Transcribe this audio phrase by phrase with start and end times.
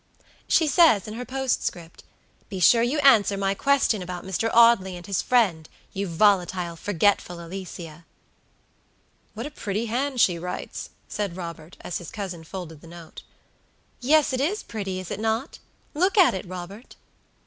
[0.47, 2.03] "She says in her postcript,
[2.49, 4.49] 'Be sure you answer my question about Mr.
[4.51, 8.05] Audley and his friend, you volatile, forgetful Alicia!'"
[9.35, 13.21] "What a pretty hand she writes!" said Robert, as his cousin folded the note.
[13.99, 15.59] "Yes, it is pretty, is it not?
[15.93, 16.95] Look at it, Robert."